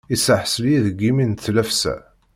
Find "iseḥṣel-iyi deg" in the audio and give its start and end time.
0.15-0.99